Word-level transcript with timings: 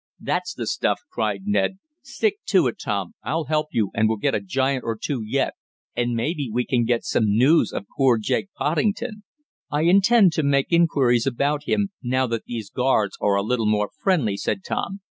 "That's 0.19 0.55
the 0.55 0.65
stuff!" 0.65 1.01
cried 1.11 1.41
Ned. 1.45 1.77
"Stick 2.01 2.37
to 2.47 2.65
it, 2.65 2.79
Tom. 2.83 3.13
I'll 3.23 3.43
help 3.45 3.67
you, 3.71 3.91
and 3.93 4.09
we'll 4.09 4.17
get 4.17 4.33
a 4.33 4.39
giant 4.41 4.83
or 4.83 4.97
two 4.99 5.21
yet. 5.23 5.53
And 5.95 6.15
maybe 6.15 6.49
we 6.51 6.65
can 6.65 6.85
get 6.85 7.03
some 7.03 7.37
news 7.37 7.71
of 7.71 7.85
poor 7.97 8.17
Jake 8.17 8.51
Poddington." 8.57 9.21
"I 9.69 9.81
intend 9.81 10.33
to 10.33 10.41
make 10.41 10.71
inquiries 10.73 11.27
about 11.27 11.65
him, 11.65 11.89
now 12.01 12.25
that 12.25 12.45
these 12.45 12.71
guards 12.71 13.15
are 13.21 13.35
a 13.35 13.43
little 13.43 13.67
more 13.67 13.91
friendly," 14.01 14.37
said 14.37 14.63
Tom. 14.63 15.01